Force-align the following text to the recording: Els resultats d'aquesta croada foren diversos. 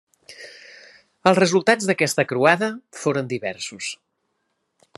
Els 1.31 1.39
resultats 1.41 1.89
d'aquesta 1.89 2.25
croada 2.31 2.71
foren 3.03 3.29
diversos. 3.35 3.91